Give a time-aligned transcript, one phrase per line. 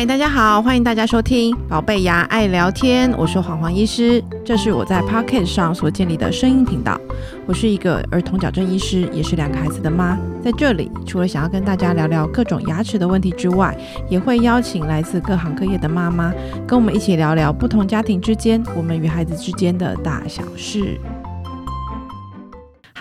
[0.00, 6.98] 嗨，大家好，欢迎大家收听《宝贝牙爱聊天》，我是黄黄医师，这是我在 Pocket 上所建立的声音频道。
[7.44, 10.16] 我是一个儿童矫正医师，也是两个孩子的妈。
[10.42, 13.76] 在这里，除了想要跟大家聊聊各种牙齿的问题之外，
[14.08, 16.32] 也会邀请来自各行各业的妈妈，
[16.66, 20.98] 跟我们一起聊聊不同家庭之间，我们与孩子之间的大小事。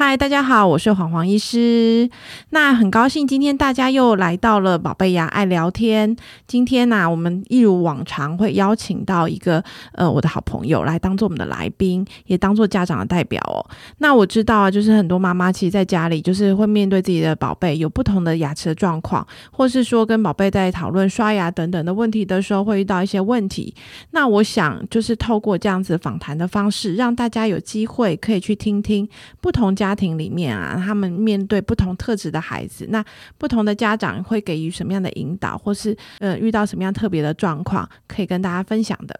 [0.02, 2.10] 嗨，大家好，我是黄黄医师。
[2.52, 6.16] 那很高兴今天大家又来到了宝贝牙爱聊天。
[6.48, 9.62] 今天呢，我们一如往常会邀请到一个
[9.92, 13.60] 呃我的好朋友来当做我们的来宾，也当做家长的代表哦。
[13.98, 23.76] 那我知道啊，就是很多妈妈其实在家里就是会面对自己的宝贝有不同的牙齿的状况，或是说跟宝贝在讨论刷牙等等的问题的时候，会遇到一些问题。
[24.12, 29.06] 那我想就是透过这样子访谈的方式，让大家有机会可以去听听
[29.42, 29.89] 不同家。
[29.90, 33.04] 家庭里面啊，他们面对不同特质的孩子，那
[33.40, 39.20] 不同的家长会给予什么样的引导，或是呃遇到什么样特别的状况，可以跟大家分享的。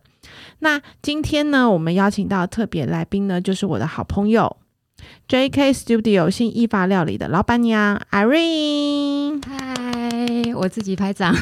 [0.60, 4.58] 那今天呢，我们邀请到特别来宾呢，就是我的好朋友
[5.28, 5.74] J.K.
[5.74, 9.42] Studio 新意法料理的老板娘 Irene。
[9.44, 11.34] 嗨，我自己拍掌。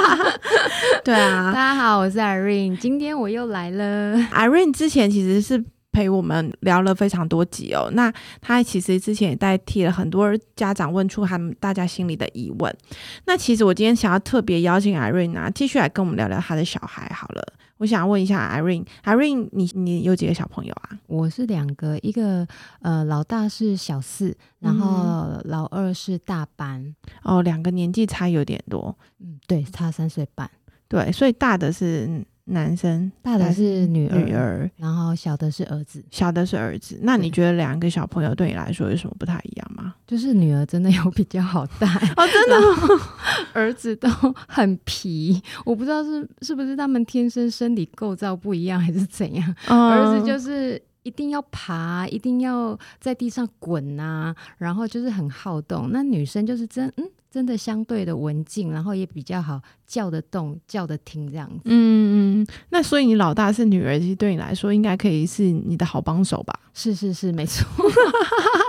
[1.04, 4.16] 对啊，大家好，我是 Irene，今天我又来了。
[4.32, 5.62] Irene 之前其实是。
[5.96, 12.76] 陪我们聊了非常多集哦，那他其实之前也代替了很多家长问出他们大家心里的疑问。
[13.24, 17.42] 那其实我今天想要特别邀请 Irene 啊，继续来跟我们聊聊他的小孩好了。
[17.78, 20.90] 我想问一下 Irene，Irene，你你有几个小朋友啊？
[21.06, 22.46] 我是两个，一个
[22.82, 26.94] 呃老大是小四，然后老二是大班。
[27.22, 28.94] 哦，两个年纪差有点多。
[29.20, 30.50] 嗯，对，差三岁半。
[30.88, 32.22] 对，所以大的是。
[32.48, 36.98] 男生大的是女女儿，然后小的是儿子，小的是儿子。
[37.02, 39.94] 那你觉得两个小朋友对你来说有什么不太一样吗？
[40.06, 41.86] 就是女儿真的有比较好带
[42.16, 43.04] 哦，真的，
[43.52, 44.08] 儿子都
[44.48, 45.42] 很皮。
[45.64, 49.54] 我不知道是是不是他们天生生理构造不一样，还是怎样。
[49.66, 55.90] 儿子就是一定要爬，一定要在地上滚啊，然后就是很好动。
[55.90, 57.04] 那女生就是真嗯。
[57.30, 61.62] 真的相对的文静，然后也比较好叫得动、叫得听这样子。
[61.64, 66.58] 嗯嗯，那所以你老大是女儿，其实对你来说应该可以是你的好帮手吧？
[66.72, 67.66] 是是是，没错。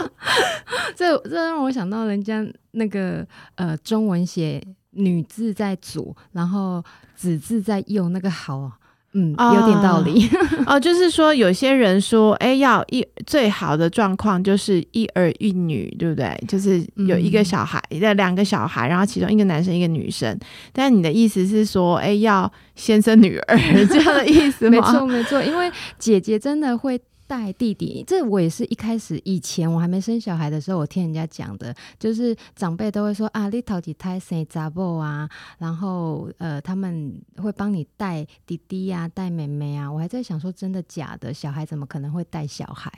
[0.96, 3.25] 这这让我想到人家那个
[3.56, 6.84] 呃，中文写女字在左，然后
[7.16, 8.72] 子字在右，那个好。
[9.19, 10.29] 嗯，有点道理
[10.67, 10.79] 哦。
[10.79, 16.39] 就是说，有些人说，哎，要一最好的状况就是一儿一女，对不对？
[16.47, 20.38] 就是有一个小孩，的两个小孩，然后其中一个男生，一个女生。
[20.72, 23.57] 但你的意思是说，哎，要先生女儿
[23.89, 24.72] 这样的意思吗？
[24.72, 27.01] 没错，没错，因为姐姐真的会。
[27.27, 39.91] 带弟弟，这我也是一开始以前我还没生小孩的时候，我听人家讲的，就是长辈都会说啊，你头几胎生杂波啊，然后呃他们会帮你带弟弟呀，带妹妹啊。
[39.91, 41.33] 我还在想说，真的假的？
[41.33, 42.91] 小孩怎么可能会带小孩？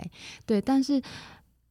[0.45, 1.01] 对，但是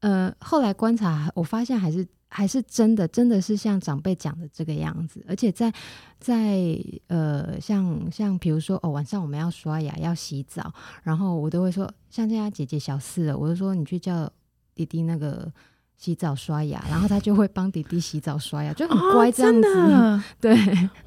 [0.01, 2.07] 呃后来观察，我发现还是。
[2.29, 5.73] 还是真的，真的是像长辈讲的这个样子，而且在
[6.21, 10.73] 在呃，像像比如说哦，晚上我们要刷牙要洗澡，
[11.03, 14.31] 然后我都会说，像这样姐姐小四了，我就说你去叫
[14.75, 15.51] 弟弟那个
[15.97, 20.23] 洗澡刷牙，然后他就会帮弟弟洗澡刷牙，就很乖这样子。
[20.39, 20.57] 对，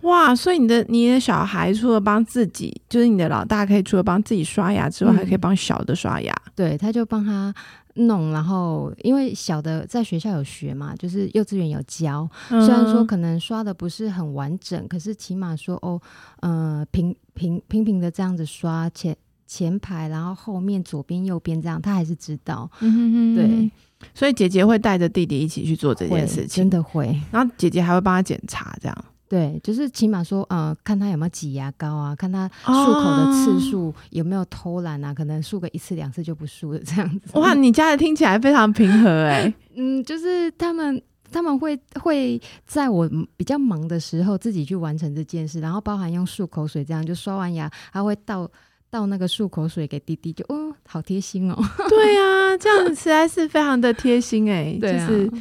[0.01, 6.35] 哇，所以你的你的小孩除了帮自己，就是你的老大可以除了帮自己刷牙之外，还可以帮小的刷牙。
[6.55, 7.53] 对，他就帮他。
[7.95, 16.01] 弄，然后因为小的在学校有学嘛，就是幼稚园有教，虽然说可能刷的不是很完整，可是起码说哦，
[16.39, 19.15] 呃，平平平平的这样子刷前
[19.45, 22.69] 前排，然后后面左边右边这样，他还是知道。
[22.79, 23.69] 对，
[24.13, 27.19] 所以姐姐会带着弟弟一起去做这件事情，真的会。
[27.31, 29.05] 然后姐姐还会帮他检查，这样。
[29.31, 37.39] 对，就是起码说，呃，看他有没有挤牙膏啊，看他漱口的次数有没有偷懒啊，可能漱个一次两次就不漱了这样子。
[37.39, 39.53] 哇，你家的听起来非常平和哎。
[39.77, 41.01] 嗯，就是他们
[41.31, 48.45] 他们会会在我比较忙的时候自己去完成这件事，然后包含用漱口水这样，就刷完牙他会倒
[48.89, 51.57] 倒那个漱口水给弟弟，就哦，好贴心哦。
[51.87, 55.31] 对啊，这样实在是非常的贴心哎，就是。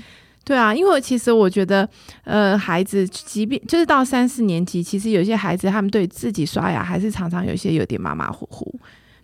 [0.44, 1.88] 对啊，因为其实我觉得，
[2.24, 8.74] 呃，孩子即便就是到三四年级，其实有些孩子他们对自己刷牙还是常常有些有点马马虎虎。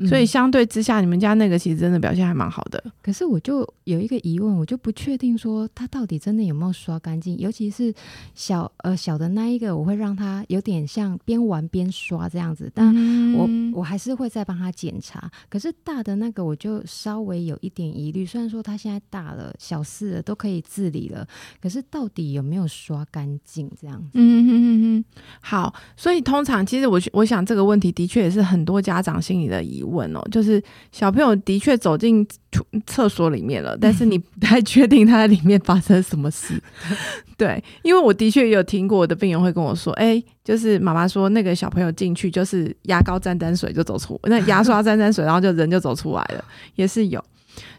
[0.06, 2.82] 所以嗯相对之下，你们家那个其实真的表现还蛮好的。
[3.02, 7.94] 可是我就有一个疑问，我就不确定说他到底真的有没有刷干净，尤其是
[8.34, 12.86] 小呃小的那一个，我会让他有点像边玩边刷这样子，但
[13.34, 15.30] 我嗯我还是会再帮他检查。
[15.48, 21.26] 可是大的那个我就稍微有一点疑虑，虽然说他现在大了，小四了都可以自理了，
[21.60, 24.10] 可是到底有没有刷干净这样子？
[24.14, 25.04] 嗯嗯嗯嗯，
[25.40, 30.62] 好，所以通常其实我我想这个问题的确也是很多家长心里的疑问哦，就是
[30.92, 36.60] 小朋友的确走进图厕所里面了，但是 你不太确定他在里面发生什么事。
[37.38, 46.44] 对，因为我的确也有听过我的病人会跟我说，哎、就是妈妈说那个小朋友进去就是牙膏沾沾水就走出，那牙刷沾沾水，然后就人就走出来了，
[46.74, 47.22] 也是有。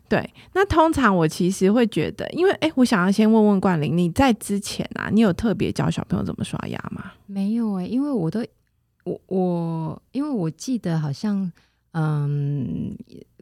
[0.10, 7.12] 对，那通常我其实会觉得，因为哎、我想要先问问冠霖，你在之前啊，你有特别教小朋友怎么刷牙吗？
[7.26, 8.40] 没有诶、因为我都
[9.04, 11.52] 我我因为我记得好像
[11.92, 12.98] 嗯。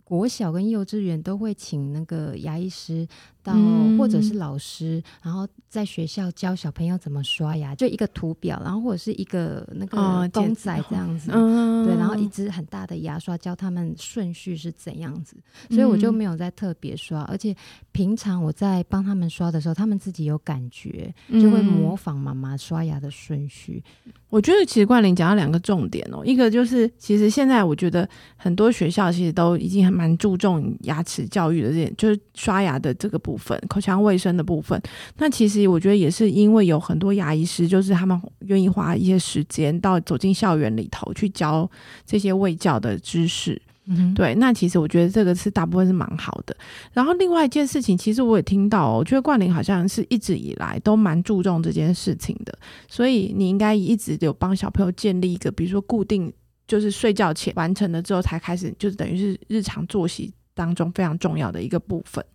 [0.06, 3.06] 国小跟幼稚园都会请那个牙医师
[3.46, 11.86] 到，嗯或者是老师，然后在学校教小朋友怎么刷牙，就一个图表，然后或者是一个那哦个公仔这样子，嗯。
[11.86, 15.38] 对，然后一支很大的牙刷教他们顺序是怎样子，
[15.70, 16.16] 所以我就嗯。
[16.16, 17.56] 没有再特别刷，而且
[17.92, 21.98] 平常我在帮他们刷的时候，他们自己有感觉，就会模嗯。
[21.98, 23.84] 仿妈妈刷牙的顺序。
[24.30, 34.82] 我觉得其实冠霖讲到两个重点哦，一个就是其实现在我觉得很多学校其实都已经还蛮注重牙齿教育的这点，就是刷牙的这个部分，口腔卫生的部分。
[35.18, 41.70] 那其实我觉得也是因为有很多牙医师，就是他们愿意花一些时间到走进校园里头去教
[42.06, 43.62] 这些卫教的知识。
[43.88, 46.58] 嗯，对，那其实我觉得这个是大部分是蛮好的。
[46.92, 52.58] 然后另外一件事情，其实我也听到、哦，我觉得冠霖好像是一直以来都蛮注重这件事情的，
[52.88, 56.34] 所以你应该一直有帮小朋友建立一个，比如说固定，
[56.68, 62.26] 就是睡觉前完成了之后才开始，就是等于是日常作息当中非常重要的一个部分。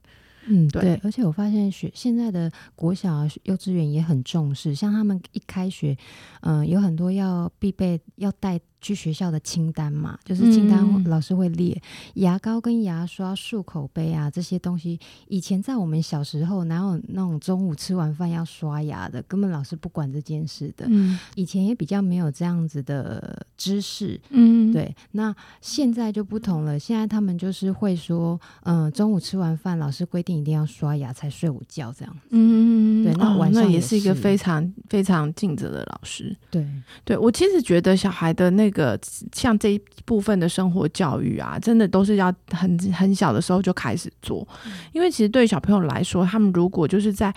[0.46, 0.82] 嗯，对。
[0.82, 5.96] 对，而且我发现学现在的国小、啊、幼稚园也很重视，像他们一开学，
[6.42, 11.81] 嗯、有很多要必备要带去学校的清单嘛，就是清单嗯老师会列、
[12.15, 14.99] 牙膏跟牙刷、漱口杯啊这些东西。
[15.29, 20.87] 以前在我们小时候，哪有那种中午吃完饭要刷牙的，根本老师不管这件事的。
[20.88, 26.79] 嗯以前也比较没有这样子的知识，嗯，对，那现在就不同了。
[26.79, 32.21] 现在他们就是会说，嗯、中午吃完饭，老师规定一定要刷牙才睡午觉，这样子。
[32.31, 36.37] 嗯，对那晚上也也是一个非常非常尽责的老师。
[36.50, 36.67] 对，
[37.05, 38.99] 对我其实觉得小孩的那个
[39.32, 44.46] 像这一部分的生活教育啊，真的都是要很很小的时候就开始做，
[44.93, 47.34] 因为其实对小朋友来说，他们如果就是在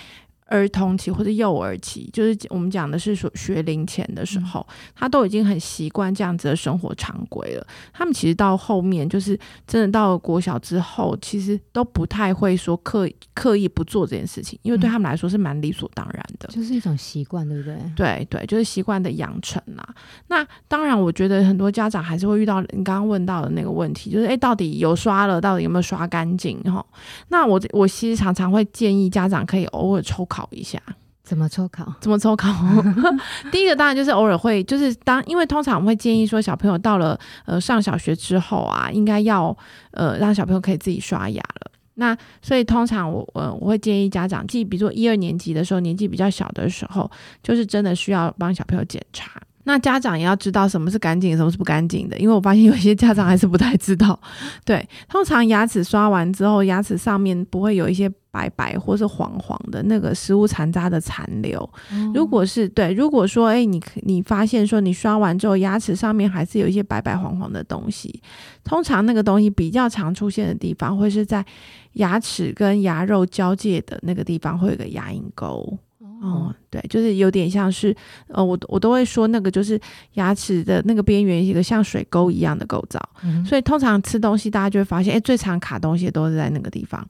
[0.53, 7.65] 儿童期或者幼儿期，就是我们讲的是说学龄前的时候，他都已经很习惯这样子的生活常规了。
[7.91, 16.47] 他们其实到后面，就是真的到了国小之后，其实都不太会说刻意刻意不做这件事情，因为对他们来说是蛮理所当然的。
[16.49, 17.75] 就是一种习惯，对不对？
[17.95, 19.83] 对对，就是习惯的养成啦。
[20.27, 26.61] 那当然，我觉得很多家长还是会遇到你刚刚问到的那个问题，就是诶，到底有刷了，到底有没有刷干净？
[26.63, 26.85] 哈，
[27.29, 30.79] 那我我其实常常会建议家长可以偶尔抽考一下。
[31.23, 31.93] 怎么抽考？
[32.01, 32.51] 怎么抽考？
[33.49, 39.57] 第一个当然就是偶尔会，就是当因为通常我会建议说，小朋友到了呃上小学之后啊，应该要
[39.91, 41.71] 呃让小朋友可以自己刷牙了。
[41.95, 47.09] 那所以通常我呃我会建议家长，即比如说一二年级的时候，年纪比较小的时候，
[47.41, 49.41] 就是真的需要帮小朋友检查。
[49.65, 54.19] 那家长也要知道什么是干净，什么是不干净的，因为我发现有些家长还是不太知道。
[54.65, 61.59] 对，通常牙齿刷完之后，牙齿上面不会有一些白白或是黄黄的那个食物残渣的残留。
[61.59, 61.69] 哦
[62.13, 68.21] 如果是对，如果说哎，你可你发现说你刷完之后牙齿上面还是有一些白白黄黄的东西，
[68.63, 71.45] 通常那个东西比较常出现的地方会是在
[71.93, 75.77] 牙齿跟牙肉交界的那个地方会有个牙龈沟。
[76.23, 77.93] 哦哦，，对，就是有点像是，
[78.29, 79.79] 呃，我我都会说那个就是
[80.13, 87.05] 牙齿的那个边缘一个像水沟一样的构造，嗯所以通常吃东西大家就会发现，哎，最常卡东西都是在那个地方。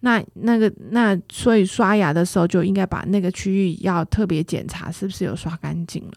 [0.00, 6.12] 那那个那所以刷牙的时候就应该把那个区域要特别检查是不是有刷干净了。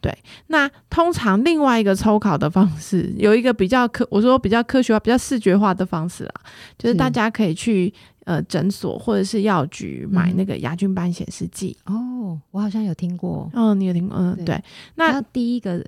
[0.00, 0.12] 对，
[0.48, 6.34] 那通常另外一个抽考的方式有一个比较科，我说比较科学化、比较视觉化的方式啊，
[6.76, 11.76] 就是是大家可以去呃诊所或者是药局买嗯那个牙菌斑显示剂。
[11.86, 13.50] 哦，我好像有听过。
[13.52, 14.16] 嗯，你有听过？
[14.18, 14.64] 嗯，对对。
[14.94, 15.84] 那第一个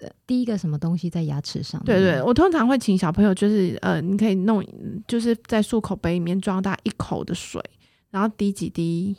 [0.00, 1.82] 呃第一个什么东西在牙齿上？
[1.84, 4.64] 对对，我通常会请小朋友，就是呃，你可以弄，
[5.06, 7.62] 就是在漱口杯里面装大一口的水，
[8.10, 9.16] 然后滴几滴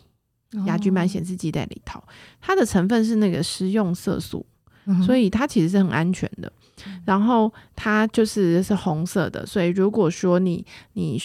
[0.65, 2.01] 牙菌斑哦显示剂在里头。
[2.39, 4.45] 它的成分是那个食用色素，
[4.86, 6.51] 嗯所以它其实是很安全的。
[7.05, 11.22] 然后它就是是红色的，所以如果说你你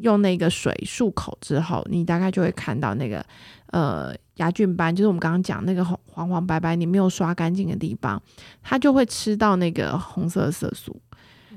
[0.00, 3.24] 用那个水漱口之后，你大概就会看到那个
[3.68, 8.22] 呃牙菌斑，就是我们刚刚讲那个黄黄黄白白你没有刷干净的地方，
[8.62, 11.00] 它就会吃到那个红色色素。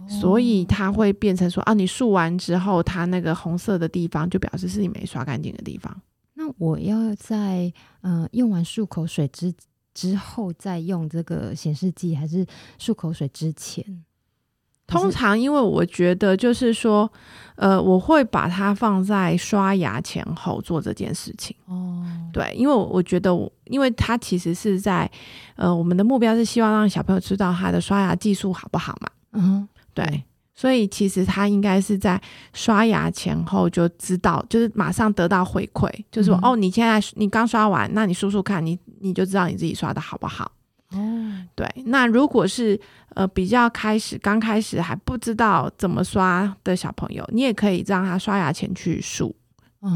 [0.08, 6.02] 所以它会变成说啊，你漱完之后，它那个红色的地方就表示是你没刷干净的地方。
[6.34, 7.72] 那我要在
[8.02, 9.54] 嗯用完漱口水之
[9.94, 12.46] 之后再用这个显示剂，还是
[12.80, 13.86] 漱口水之前？
[14.92, 17.12] 通常因为我觉得就是说，
[17.56, 21.56] 呃，我会把它放在刷牙前后做这件事情。
[21.66, 25.10] 哦，对，因为我觉得我，因为它其实是在
[25.56, 29.10] 呃，我们的目标是希望让小朋友知道他的刷牙技术好不好嘛。
[29.34, 29.68] 嗯。
[29.94, 30.24] 对，
[30.56, 32.20] 所以其实他应该是在
[32.54, 40.50] 刷牙前后就知道，就是马上得到回馈，就是说哦，你现在你刚刷完，那你数数看，你你就知道你自己刷的好不好。
[40.94, 42.80] 哦，对，那如果是
[43.16, 49.36] 呃比较开始刚开始还不知道怎么刷的小朋友，你也可以让他刷牙前去数，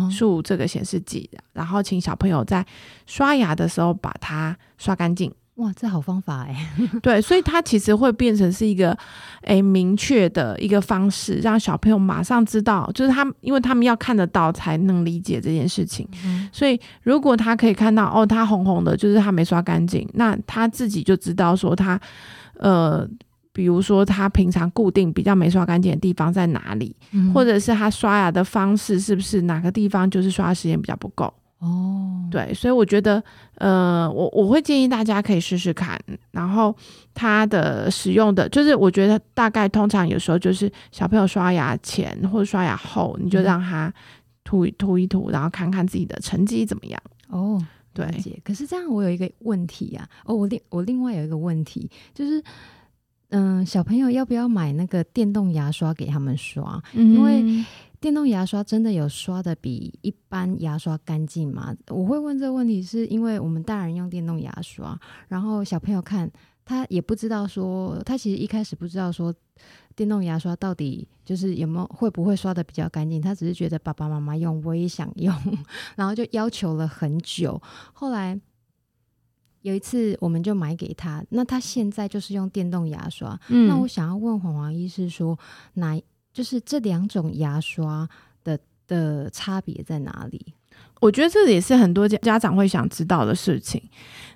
[0.10, 2.66] 数这个显示剂，然后请小朋友在
[3.06, 5.34] 刷牙的时候把它刷干净。
[5.56, 6.54] 哇，这好方法哎！
[7.02, 8.96] 对，所以它其实会变成是一个
[9.44, 16.06] 诶明确的一个方式，让小朋友马上知道，就是他，因为他们要看得到才能理解这件事情。
[16.52, 21.98] 所以如果他可以看到哦，他红红的，就是他没刷干净，那他自己就知道说他
[22.60, 23.08] 呃，
[23.54, 26.94] 比如说他平常固定比较没刷干净的地方在哪里，
[27.34, 31.34] 或者是他刷牙的方式是不是哪个地方就是刷时间比较不够。
[31.60, 33.24] 哦，对，所以我觉得，
[33.56, 36.00] 呃，我我会建议大家可以试试看，
[36.32, 36.76] 然后
[37.14, 43.92] 它的使用的，就是我觉得大概通常有时候就是小朋友刷牙前或者刷牙后，你就让他
[44.44, 47.02] 涂涂一涂，然后看看自己的成绩怎么样。
[47.30, 47.60] 哦，
[47.94, 48.06] 对。
[48.44, 52.44] 可是这样我有一个问题啊，哦，我另我另外有一个问题就是，
[53.30, 56.80] 嗯，小朋友要不要买那个电动牙刷给他们刷？
[56.94, 57.66] 因为
[58.06, 61.76] 电动牙刷真的有刷的比一般牙刷干净吗？
[61.88, 64.96] 我会问这个问题，是因为我们大人用电动牙刷，
[65.28, 66.32] 然后小朋友看
[66.64, 69.34] 他也不知道说，他其实一开始不知道说
[69.96, 75.36] 电动牙刷到底就是有没有会不会刷的比较干净，他只是觉得爸爸妈妈用，我也想用，
[75.98, 77.60] 然后就要求了很久。
[77.92, 78.40] 后来
[79.64, 83.36] 有一次我们就买给他，那他现在就是用电动牙刷。
[83.48, 85.40] 那我想要问黄黄医师说，
[85.74, 86.00] 哪？
[86.36, 88.08] 就是这两种牙刷
[88.44, 90.54] 的的差别在哪里？
[91.00, 93.82] 我觉得这也是很多家家长会想知道的事情。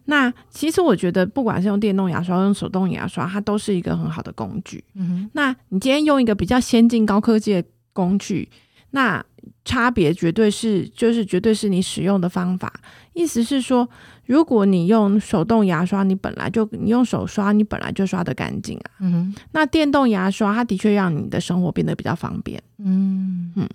[0.05, 4.81] 那其实我觉得，不管是用电动牙刷、用手动牙刷，它都是一个很好的工具。
[4.93, 8.47] 嗯，那你今天用一个比较先进、高科技的工具，
[8.91, 9.23] 那
[9.65, 12.71] 差别绝对是，就是绝对是你使用的方法。
[13.13, 13.89] 意思是说。
[14.25, 18.91] 如果你用手动牙刷，你本来就你用手刷，你本来就刷的干净啊。
[18.99, 22.61] 嗯那电动牙刷，它的确让你的生活变得比较方便。
[22.77, 23.67] 嗯嗯。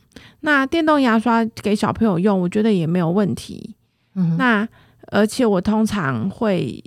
[0.43, 3.75] 那电动牙刷给小朋友用，我觉得也没有问题。
[4.15, 4.37] 嗯。
[4.37, 4.69] 那
[5.09, 6.81] 而且我通常会，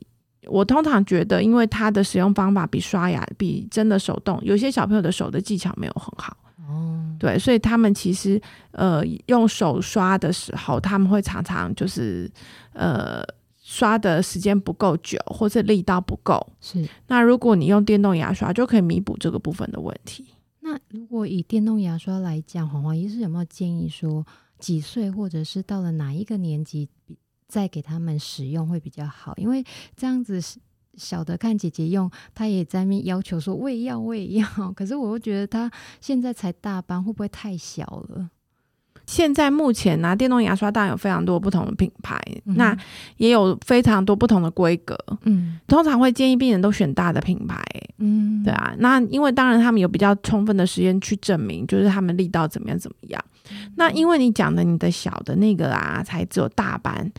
[0.45, 6.37] 我通常觉得，因为它的使用方法比刷牙比真的手动，有些小朋友的手的技巧没有很好。
[7.17, 7.19] 哦。
[7.19, 12.31] 对，所以他们其实呃用手刷的时候，他们会常常就是
[12.73, 13.23] 呃。
[13.69, 16.87] 刷的时间不够久，或是力道不够，是。
[17.07, 20.25] 那如果你用电动牙刷，就可以弥补这个部分的问题。
[20.61, 24.25] 那如果以电动牙刷来讲，黄黄医师有没有建议说，
[24.57, 26.87] 几岁或者是到了哪一个年纪，
[27.49, 29.33] 再给他们使用会比较好？
[29.35, 29.61] 因为
[29.97, 30.39] 这样子
[30.97, 34.47] 小的看姐姐用，他也在面要求说我也要，我也要。
[34.75, 38.29] 可是我又觉得他现在才大班，会不会太小了？
[39.07, 42.77] 现在目前拿电动牙刷当然有非常多不同的品牌，那
[43.15, 44.95] 也有非常多不同的规格。
[45.23, 47.59] 嗯，通常会建议病人都选大的品牌。
[47.99, 53.23] 嗯，对啊，那因为当然他们有比较充分的时间去证明，就是他们力道怎么样怎么样。
[53.77, 57.09] 那因为你讲的你的小的那个啊，才只有大班。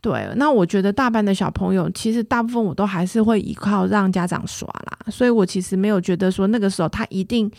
[0.00, 7.50] 对，那我觉得大班的小朋友，其实大部分我都还是会依靠让家长刷啦，所以我其实没有觉得说那个时候他一定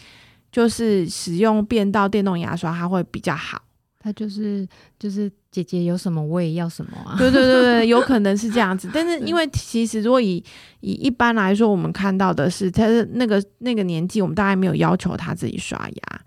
[0.52, 3.62] 就是使用变道电动牙刷，它会比较好。
[4.08, 4.66] 他就是
[4.98, 7.16] 就是姐姐有什么我也要什么啊！
[7.20, 8.90] 对对对对，有可能是这样子。
[8.96, 10.42] 但是因为其实如果以
[10.80, 16.22] 以一般来说，我们看到的是他的那个那个年纪，我们大概没有要求他自己刷牙，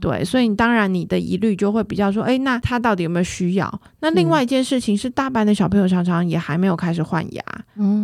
[0.00, 3.80] 对，所以你当然你的疑虑就会比较说，哎，那他到底有没有需要？
[4.00, 7.44] 那另外一件事情是，大班的小朋友常常也还没有开始换牙，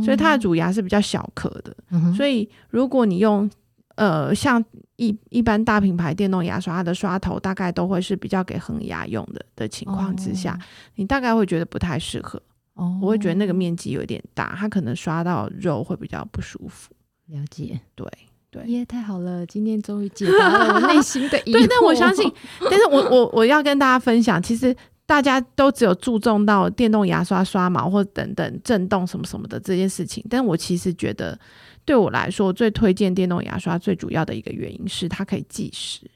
[0.04, 1.75] 所以他的主牙是比较小颗的，
[2.16, 3.50] 所以如果你用。
[3.97, 4.62] 呃，像
[4.97, 10.59] 一一般大品牌电动牙刷，它的刷头大概都会是比较给恒牙用的的情况之下，
[10.95, 12.41] 你大概会觉得不太适合。
[12.75, 16.93] 哦，我会觉得那个面积有点大，它可能刷到肉会比较不舒服。
[17.26, 18.07] 了解，对
[18.50, 18.65] 对。
[18.67, 19.45] 耶，太好了！
[19.47, 21.59] 今天终于解答了我内心的疑惑。
[21.59, 22.31] 对，但我相信，
[22.71, 24.75] 但是我我我要跟大家分享，其实
[25.06, 31.38] 大家都只有注重到电动牙刷刷毛或等等震动什么什么的这件事情，但我其实觉得，
[31.84, 36.10] 对我来说，最推荐电动牙刷最主要的一个原因是它可以计时。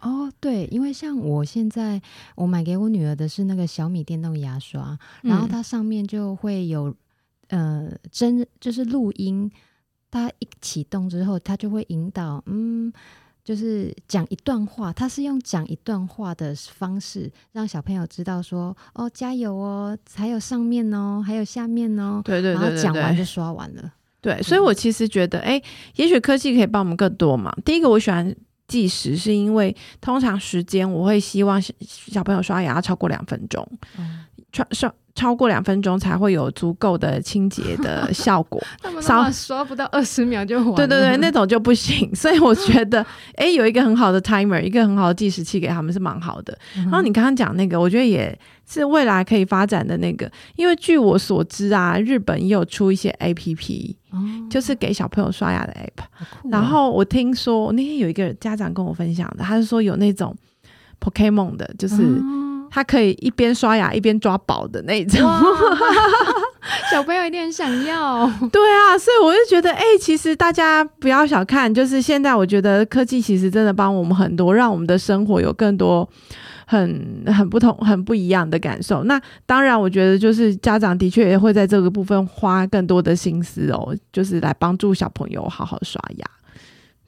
[0.00, 2.00] 哦，对，因为像我现在
[2.34, 6.94] 我买给我女儿的是那个小米电动牙刷，然后它上面就会有
[7.48, 9.50] 呃真就是录音，
[10.10, 12.92] 它一启动之后，它就会引导，嗯，
[13.44, 23.92] 就是讲一段话，他是用讲一段话的方式让小朋友知道说，哦，加油哦，还有上面哦，还有下面哦，对对对，然后讲完就刷完了。
[24.20, 25.60] 对，所以我其实觉得，哎，
[25.96, 27.52] 也许科技可以帮我们更多嘛。
[27.64, 28.34] 第一个，我喜欢。
[28.68, 34.02] 计时是因为通常时间我会希望小朋友刷牙超过两分钟，刷
[34.72, 38.62] 刷超过两分钟才会有足够的清洁的 效果。
[39.00, 42.08] 少刷不到二十秒就完，对对对，那种就不行。
[42.16, 43.04] 所以我觉得，
[43.36, 46.56] 哎，有一个很好的 timer，一个很好的计时器给他们是蛮好的。
[46.74, 53.96] 然后你刚刚讲那个，我觉得也是未来可以发展的那个，因为据我所知啊，日本也有出一些 A P P。
[54.50, 56.04] 就是给小朋友刷牙的 app，
[56.50, 60.36] 然后我听说那天有一个家长跟我分享的，他是说有那种
[61.00, 61.96] Pokemon 的，就是
[62.74, 65.20] 他可以一边刷牙一边抓宝的那种，
[66.90, 68.26] 小朋友一定很想要。
[68.50, 76.08] 对啊，所以我就觉得，哎，其实大家不要小看，就是现在我觉得科技其实真的帮我们很多，让我们的生活有更多。
[76.64, 79.04] 很很不同、很不一样的感受。
[79.04, 86.26] 那当然，我觉得就是家长的确也会在这个部分花更多的心思哦，就是来帮助小朋友好好刷牙。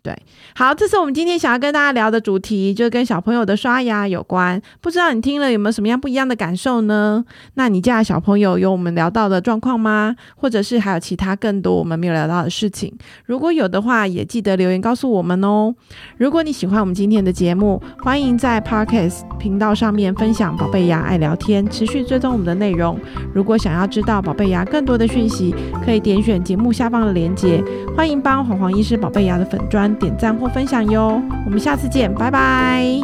[0.05, 0.15] 对，
[0.55, 4.61] 好，这是我们今天想要跟大家聊的主题，就是跟小朋友的刷牙有关。
[4.83, 7.25] 不知道你听了有没有什么样不一样的感受呢？
[7.55, 10.15] 那你家的小朋友有我们聊到的状况吗？
[10.37, 12.95] 或者是还有其他更多我们没有聊到的事情？
[13.25, 15.75] 如果有的话，也记得留言告诉我们哦。
[16.19, 23.01] 如果你喜欢我们今天的节目，欢迎在 Parkes 频道上面分享“宝贝牙爱聊天”，持续追踪我们的内容。
[23.33, 27.65] 如果想要知道宝贝牙更多的讯息，可以点选节目下方的链接。
[27.97, 29.94] 欢迎帮黄黄医师宝贝牙的粉砖。
[29.95, 31.21] 点赞或分享哟。
[31.45, 33.01] 我们下次见拜拜。